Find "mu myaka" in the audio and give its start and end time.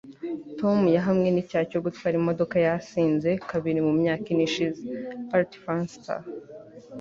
3.87-4.25